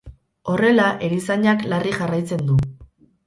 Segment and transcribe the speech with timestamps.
[0.53, 2.57] Horrela, erizainak larri jarraitzen du.